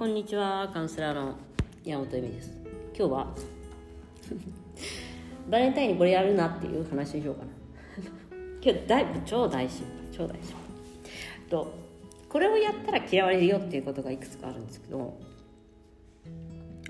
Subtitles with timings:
[0.00, 1.34] こんにちはカウンセラーの
[1.84, 2.50] 山本恵美です。
[2.96, 3.34] 今日は
[5.50, 7.50] バレンタインにこれやるなっていう話にしようかな。
[8.64, 10.54] 今日だいぶ超大事超大事
[11.50, 11.70] と
[12.30, 15.18] これをやったら嫌われるよっていうことがいくつかあるんですけど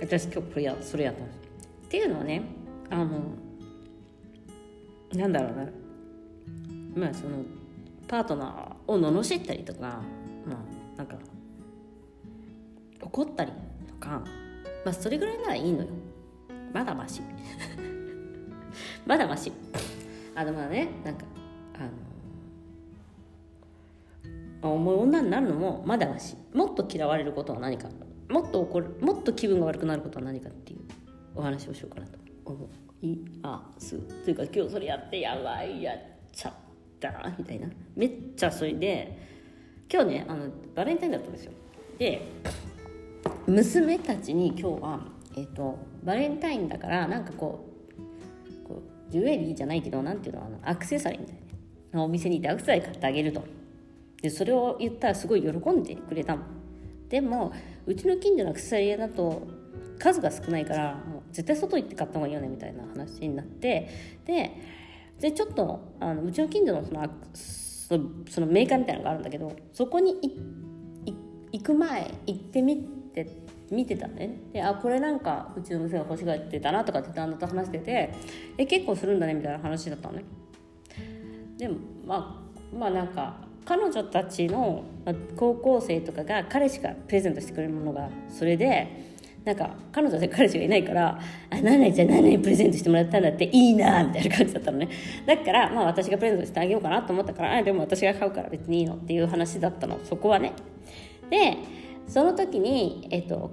[0.00, 1.38] 私今日これやそれやったんです。
[1.86, 2.42] っていうのはね
[2.90, 3.22] あの
[5.16, 5.68] なんだろうな。
[6.94, 7.42] まあその
[8.06, 10.00] パートナーを罵ったりとか
[10.46, 10.64] ま
[10.94, 11.18] あなんか
[13.12, 13.52] 怒ったり
[13.88, 14.22] とか
[14.84, 15.88] まあそれぐらいならいいのよ。
[16.72, 17.20] まだまし
[19.04, 19.52] まだまし
[20.36, 21.24] あのまあねなんか
[24.62, 27.88] あの重い女になるのもまだましもっと嫌われることは何か。
[28.28, 30.78] もっと怒るもっと気分が悪くなることは何かっていう
[31.34, 32.68] お話をしようかなと思
[33.02, 33.98] います。
[33.98, 35.98] というか今日それやってやばいやっ
[36.30, 36.52] ちゃっ
[37.00, 37.68] たみたいな。
[37.96, 39.18] めっちゃそれで
[39.92, 41.52] 今日ねあのバレンタインだったんですよ。
[41.98, 42.22] で
[43.50, 45.00] 娘たちに今日は、
[45.36, 47.66] えーと、バレンタインだからなんかこ
[47.98, 51.36] うこうジュエリーじゃないけどなんていうのあのアクセサリーみたい
[51.90, 53.42] なお店に行ってアクセサリー買ってあげると。
[54.22, 56.42] でそれを言ったらすごい喜んでくれたの。
[57.08, 57.52] でも
[57.86, 59.48] うちの近所のアクセサリー屋だと
[59.98, 63.88] 数が少ないからもう絶対外行って買った方がいいよねみたいな話になって。
[64.26, 64.52] で
[65.18, 66.84] でちょっとあのうちの近所の
[67.34, 70.14] そのそのメーカーみたいなのがあるんだけどそこに
[71.50, 73.26] 行く前行ってみて
[73.70, 74.40] 見てたね。
[74.52, 78.10] であこれなんかうちの娘が欲しがってたなとかって旦那と話してて
[78.58, 80.24] え結構するんだねみたいな話だったのね。
[81.58, 81.76] でも
[82.06, 82.42] ま
[82.72, 84.84] あまあなんか彼女たちの
[85.36, 89.10] 高校生とかが彼氏がプレゼントしてくれるものがそれで
[89.44, 91.18] なんか彼女で彼氏がいないから
[91.50, 94.88] 「あ何々じゃ何々プレゼントしてもらったんだっていいな」みたいな感じだったのね。
[95.26, 99.98] だからまあ私がプレゼントしてあげようかなと思ったからあでも私が買うから別にいいのっていう話だったの。
[100.04, 100.52] そこはね。
[101.30, 101.56] で
[102.10, 103.52] その時にえっと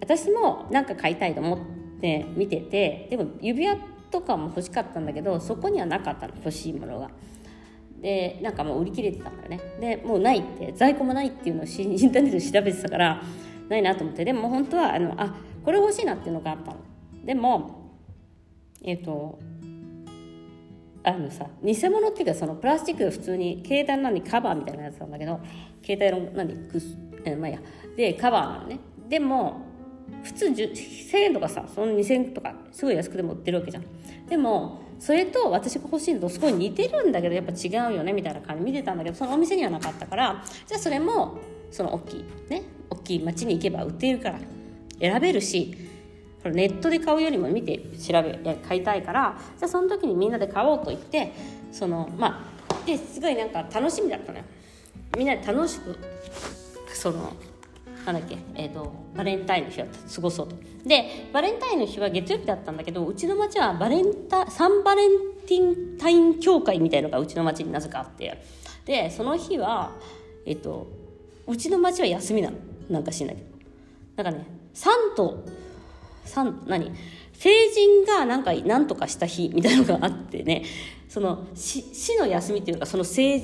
[0.00, 3.76] 私も何か買いたいと思って見ててでも指輪
[4.10, 7.10] とかも欲しかったんだけどそこにはなかったの欲しいものが。
[8.00, 9.60] でなんかもう売り切れてたんだよね。
[9.80, 13.20] でもうないって在庫もないっていうのをインターネットで調べてたから
[13.68, 14.24] ないなと思って。
[14.24, 16.76] でも本当はあのあこれ欲しいなっていうのがあったの。
[17.24, 17.92] でも
[18.84, 19.40] えっ、ー、と
[21.02, 25.40] あのさ偽物っていうかそのプラスチック普通に携帯の何カバーみたいなやつなんだけど
[25.84, 27.60] 携帯の何クスえまあいや。
[27.96, 28.78] でカバーなのね。
[29.08, 29.62] でも
[30.22, 33.84] 普通1000円とかさその2000円とかすごい安くでも売ってるわけじゃん。
[34.28, 41.38] でもそれと私が欲しいのとすごい似てるんだけどやっぱ違うよねみたいな感じ見てたんだけどそのお店にはなかったからじゃあそれも
[41.70, 44.40] その大きいね大きい町に行けば売っているから
[45.00, 45.76] 選べるし
[46.44, 51.32] ネットで買うよりも見て調べ買いたいからじゃあその時にみんなで買おうと言って
[51.70, 54.44] そのまあですごいなんか楽しみだったのよ。
[55.16, 55.96] みんなで楽しく
[56.98, 57.32] その
[58.04, 60.56] なんだっけ、えーと、バレンタインの日を過ごそうと。
[60.84, 65.10] でバレンタインの日は月曜日だったんだけどうちの町はバレンタサンバレン
[65.46, 68.42] ティンタイン協会みたいのがうちの町になぜかあって。
[68.84, 69.92] でその日は
[70.46, 70.88] え、ー、と
[71.46, 72.56] うちの町は休みなの。
[72.88, 73.48] なんかしないけど。
[74.16, 75.44] だかね3と
[76.24, 76.90] 3何？
[77.34, 80.64] 成人がなんか何とかした日みたいなのがあってね。
[81.08, 83.40] その市の休みっていうかその成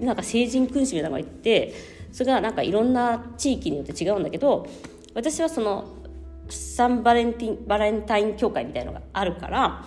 [0.00, 4.66] なんか成人君子みたいなのがいてそれがなんかいろんな地域によって違うんだけど
[5.12, 5.84] 私はその
[6.48, 9.84] サンバレンティンバレンタイン協会みたいのがあるから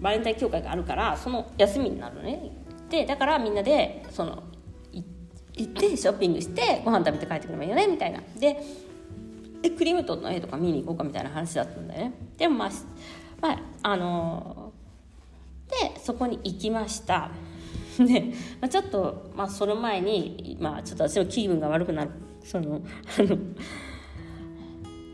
[0.00, 2.52] バレンタイン協会があるからその休みになるのね。
[2.88, 4.42] でだからみんなでその
[4.92, 8.20] 行ってショッピングしてご飯食べて帰ってくればいいよねみたいな。
[8.38, 8.56] で
[9.60, 10.30] でクリムトンの？
[10.32, 12.12] 絵とか見に行こうかみたいな話だったんだよね。
[12.38, 12.70] でもまあ、
[13.42, 17.30] まあ、あのー、でそこに行きました。
[18.06, 22.10] で、まあ、ちょっと、まあ、その前に、まあ、ちょっと私の気分が悪くなる。
[22.44, 22.80] その
[23.18, 23.38] あの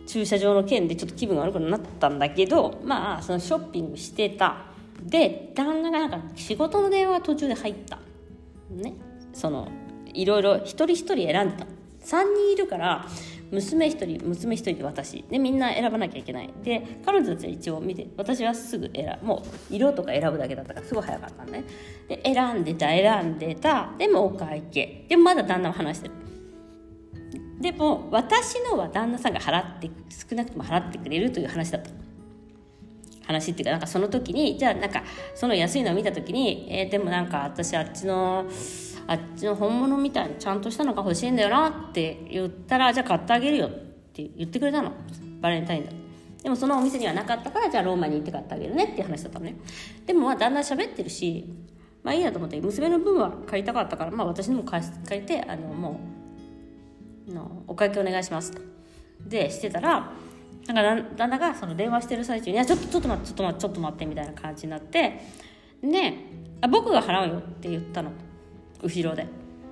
[0.06, 4.64] 駐車場の件でちょっと気分が悪くなったんだけどまあそのショッピングしてた。
[5.02, 7.98] で旦那がなんか仕事の電話途中で入った。
[8.70, 8.94] ね。
[9.32, 9.68] その
[10.14, 11.66] いろいろ一人一人選んでた。
[12.00, 13.06] 3人いるから
[13.50, 15.24] 娘1人娘1人で私。
[15.30, 16.50] でみんな選ばなきゃいけない。
[16.62, 21.64] で彼女たちは一応見て私はすぐ選もう色とか選ぶだけだったからすごい早かったんね。
[22.08, 23.90] で選んでた選んでた。
[23.98, 25.06] でもお会計。
[25.08, 26.14] でもまだ旦那は話してる。
[27.60, 31.90] でも私のは旦那さんが払って少なくとも払ってくれるという話だった
[33.26, 35.02] 話っていうかなんかその時にじゃあなんか
[35.34, 38.46] その安いのを見た時にえー、でもなんか私あっちの
[39.08, 43.70] あっちの本物みたいにちゃんとしたのが欲しいんだよなって言ったらじゃあ買ってあげるよっ
[44.12, 44.92] て言ってくれたの。
[45.40, 45.92] バレンタインだ。
[46.42, 49.56] でもそのお店にはなかったからじゃあローマに行って買ってあげるねっていう話だったのね。
[50.06, 51.46] でもまあだんだん喋ってるし
[52.02, 56.00] まあいいやと思って娘の分は買いたかったからまあ私にも買いてあのも
[57.28, 58.60] うのお会計お願いしますと。
[59.26, 60.12] でしてたら
[60.66, 65.20] なんか旦那がその電話してる最中に「いやちょっとちょっと待ってちょっと待ってちょっと待って」みたいな感じになって
[65.82, 66.14] で
[66.60, 68.10] あ「僕が払うよ」って言ったの。
[68.82, 69.26] 後ろで。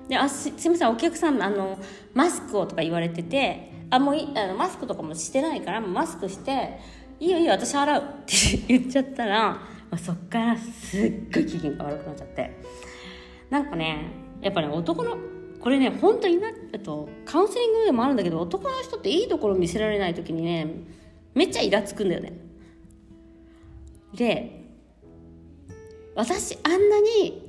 [0.07, 1.77] であすすみませんお客さんあの
[2.13, 6.79] マスクをとか言われててあもういあのマスクとかもしてないからマスクして
[7.19, 8.33] 「いいよいいよ私払う」って
[8.69, 9.61] 言っちゃったら、ま
[9.91, 12.51] あ、そっからすっごい機嫌が悪くなっちゃって。
[13.49, 14.11] なんかね
[14.41, 15.17] やっぱね男の
[15.59, 20.67] これね本当になえっとカウンセリングでもあるんだけど男の人っていいところ見せられない時にね
[21.33, 22.33] めっちゃイラつくんだよね。
[24.13, 24.63] で
[26.15, 27.46] 私あんなに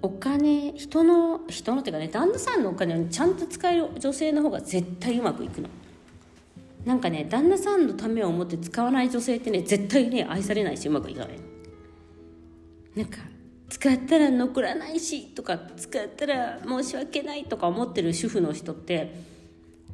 [0.00, 5.68] お金人の人のっていうかね旦那さんのお金をちゃんと使える女性の方が絶対うまくいくの。
[6.84, 11.38] なんかね旦那さんのためを思って使わない女性ってね絶対ね愛されないしうまくいかない。
[12.94, 13.18] なんか
[13.68, 19.14] 使ったら残らないしとか使ったら申し訳ないとか思ってる主婦の人って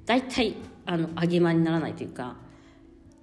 [0.06, 0.54] 大体
[0.86, 2.36] あの揚げ間にならないというか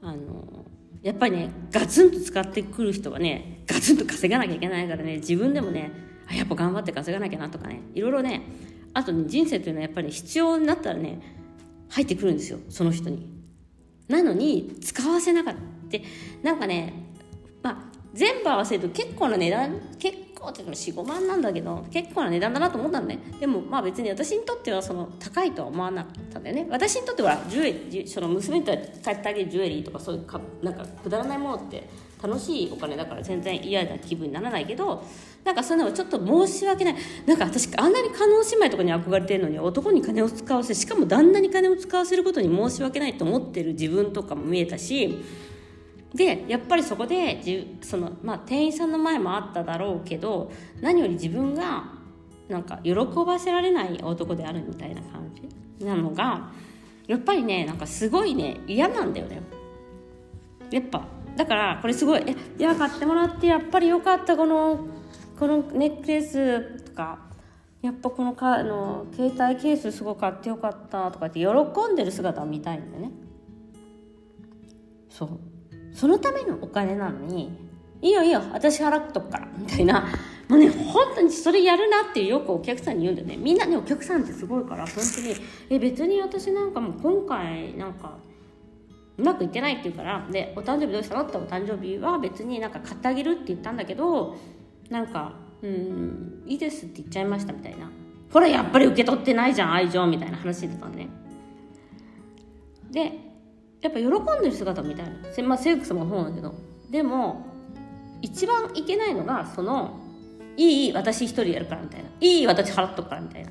[0.01, 0.65] あの
[1.01, 8.41] やっぱりねガツンと使ってくる人はねガツンと稼がなきゃいけないからね自分でもねやっぱ頑張って稼がなきゃなとかねいろいろね
[8.93, 11.19] あとね人生というのはやっぱり必要になったらね
[11.89, 13.29] 入ってくるんですよその人に。
[14.07, 15.61] なのに使わせなかった
[16.43, 16.93] なんかね
[17.61, 23.19] まあ全部合わせると結構な値段結構って45万なんだけど結構な値段だなと思ったのね。
[23.39, 26.67] でもまあ別に私にとってはその高いとは思わなかったんだよね。
[26.69, 30.17] 私にとってはジュエリーその娘に買ってあげるジュエリーとかそうい。
[30.19, 31.87] うかなんかくだらないものって
[32.21, 35.03] 楽しいお金だから全然嫌な気分にならないけど
[35.43, 36.95] なんかそういうのはちょっと申し訳ない。
[37.25, 45.23] なんか私あんなに加納姉妹とかに憧れてるのに男に金を使わせしかも旦那に金を使わせることに申し訳ないと思ってる自分とかも見えたし
[46.13, 51.85] でやっぱりそこでじその、まあ、店員さんの前もあっただろうけど何より自分が
[52.49, 55.31] なんか喜ばせられない男であるみたいな感
[55.79, 56.51] じなのが
[57.07, 59.41] やっぱりねなんかすごいね嫌なんだよね。
[60.69, 61.05] やっぱ。
[61.35, 64.85] だからこれすごい「えいや買ってもらってやっぱりよかったこの
[65.39, 67.19] このネックレス」とか
[67.81, 71.47] 「やっぱこのかあの携帯ケースすごい買ってよかった」とかって喜
[71.91, 73.11] んでる姿を見たいんだよね。
[75.09, 75.29] そう。
[76.01, 77.51] そのためのお金なのに
[78.01, 80.07] 「いいよいいよ私払っとくから」みたいな。
[80.49, 83.37] もうね本当にそれやるなってよくお客さんに言うんだよね。
[83.37, 85.35] みんなねお客さんってすごいから本当に
[85.69, 88.17] 「え別に私なんかもう今回なんか
[89.19, 94.35] うまくいってないって言うからで「お誕生日どうしたの?」ってお誕生日は別になんか買ってあげるって言ったんだけど
[94.89, 97.87] なんか「うんいいです」って言っちゃいましたみたいな。
[98.33, 101.07] ほらやっぱり受け取ってないじゃん愛情みたいな話してたんね。
[102.89, 103.30] で
[103.81, 106.53] やっぱ喜んでる姿みたいな、まあ、セックスもそうなんだけど。
[106.91, 107.45] でも
[108.21, 109.99] 一番いけないのがその
[110.57, 113.49] 「いい私一人やるから」みたいな「いい私払っとくから」みたいな。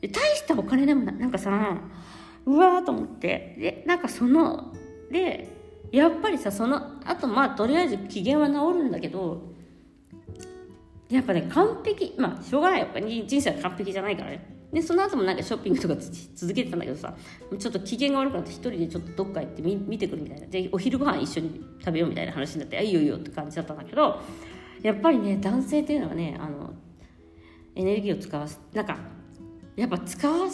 [0.00, 1.78] で大したお金でもななんかさ
[2.46, 3.56] うわーと思って。
[3.58, 4.72] でなんかその
[5.10, 5.48] で
[5.90, 9.42] やっぱりさそのあとまあとりあえず機嫌は治るんだけど
[11.10, 12.14] やっぱね完璧。
[12.16, 12.80] まあしょうがない。
[12.80, 12.86] よ
[13.26, 14.51] 人生は完璧じゃないからね。
[14.72, 15.96] でその後もなんかショッピングとか
[16.34, 17.14] 続けてたんだけどさ
[17.58, 20.46] ちょっと機嫌が悪くなって一人でちょっとどっか行って見見てくるみたいな。
[20.46, 24.20] でお昼ご飯一緒に食べようみたいな話になって「あいいよいいよ」って感じだったんだけど
[24.82, 26.72] やっぱりね男性っていうのはねあの
[27.74, 28.96] エネルギーを使わすなんか
[29.76, 30.48] やっぱ使わ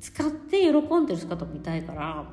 [0.00, 2.26] 使って喜んでる姿を見たいから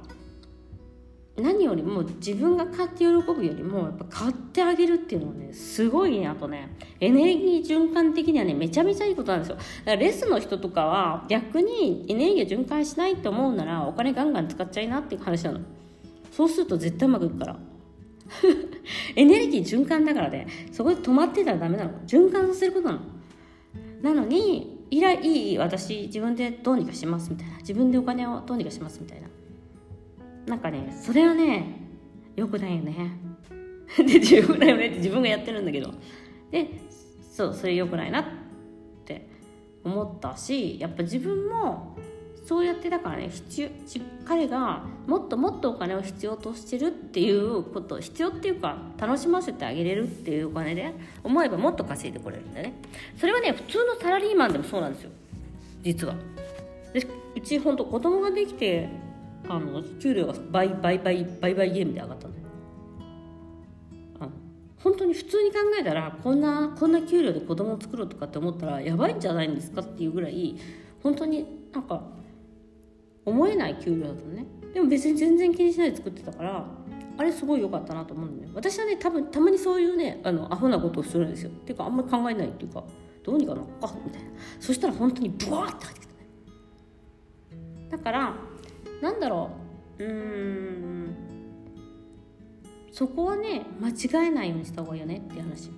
[1.39, 9.55] 何よりも自分が買って喜ぶよりもやっぱ買ってあげるっていうのはねすごいねあとねエネルギー循環的にはねめちゃめちゃいいことなんですよ。
[9.55, 15.59] だからレスの人とかは逆にエネルギー循環しないと思うならお金ガンガン使っちゃいなっていう話なの。
[16.31, 17.59] そうすると絶対うまくいくから。
[19.15, 21.91] エネルギー循環だからねそこで止まってたらダメなの。
[22.07, 22.99] 循環させることなの。
[24.01, 27.57] なのにいらいい私自分でどうにかしますみたいな。
[27.57, 29.27] 自分でお金をどうにかしますみたいな。
[30.49, 31.63] なんかねそれはね
[32.35, 33.11] よくないよね。
[33.97, 35.93] でよくないよねって自分がやってるんだけど。
[36.51, 36.67] で
[37.31, 38.25] そうそれよくないなっ
[39.05, 39.27] て
[39.83, 41.95] 思ったしやっぱ自分も
[42.45, 43.69] そうやってだからね必要
[44.25, 50.91] 彼がもっともっとお金を必要としてるっていうこと必要っていうか楽しませてあげれるっていうお金で
[51.23, 52.73] 思えばもっと稼いでこれるんだよね。
[53.17, 55.11] それはね普通のサラリーマンでもそうなんですよ。
[55.83, 56.15] 実は。
[56.93, 58.89] でうち本当子供ができて
[59.47, 62.49] あの給料が倍倍倍倍倍ゲームで上がったんだよ
[64.83, 70.55] 本当に普通に考えたらこんなこんな給料で子供を作ろうとかって思ったらやばいんじゃないんですかっていうぐらい
[71.03, 72.01] 本当になんか
[73.25, 76.65] 思えない給料だったねでも別に全然気にしないで作ってたから
[77.17, 82.83] あれすごい良かったなと思うんだよ私はね多分たまにそういうねあのアホなことをするんですよっていうかあんまり考えないっていうか
[83.23, 84.29] どうにかなあみたいな
[84.59, 86.27] そしたら本当にブワーって入ってきたね
[87.89, 88.33] だから
[89.01, 89.51] なんだろ
[89.97, 90.03] う。
[90.03, 91.15] うーん。
[92.91, 95.69] そこはね間違えないようにした方がいいよねっていう話、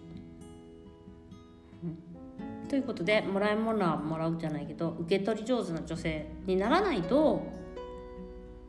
[1.83, 7.43] うん、ということでもらい物はもらうじゃないけど受け取り上手な女性にならないと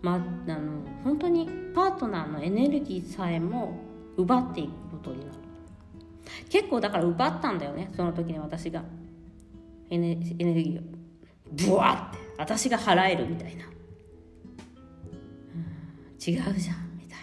[0.02, 3.78] まあの本当にパートナーのエネルギーさえも
[4.18, 5.30] 奪っていくことになる。
[6.50, 8.82] 結構だから奪ったんだよねその時に私が。
[9.88, 10.82] エネエネルギーを。
[11.52, 13.64] ブワって私が払えるみたいな、
[16.24, 17.18] 違うじゃんみたい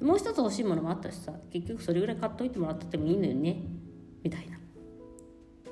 [0.00, 0.06] な。
[0.06, 3.56] もう一つ欲しいものもあったしさ結局それぐらい買っといてもらっててもいいのよね。
[4.22, 4.58] みたいな。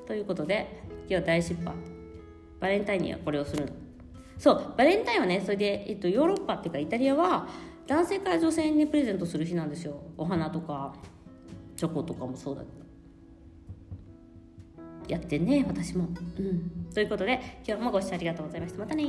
[0.06, 1.74] ということで今日は大失敗。
[2.58, 3.72] バレンタインにはこれをするの。
[4.38, 7.48] そうバレンタインはねそれで、えっと、ヨーロッパっていうかイタリアは
[7.86, 10.02] 男性から女性に、プレゼントする日なんですよ。
[10.16, 10.92] お花とか
[11.76, 12.74] チョコとかもそうだけど。
[15.08, 16.08] やってね私も。
[16.38, 16.92] うん。
[16.92, 18.80] ということで今日もご視聴ありがとうございました。
[18.80, 19.04] またね